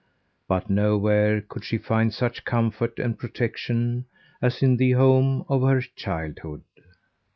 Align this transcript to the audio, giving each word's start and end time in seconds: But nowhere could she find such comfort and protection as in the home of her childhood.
But 0.47 0.67
nowhere 0.67 1.41
could 1.41 1.63
she 1.63 1.77
find 1.77 2.11
such 2.11 2.43
comfort 2.43 2.97
and 2.97 3.19
protection 3.19 4.05
as 4.41 4.63
in 4.63 4.77
the 4.77 4.93
home 4.93 5.45
of 5.47 5.61
her 5.61 5.79
childhood. 5.95 6.63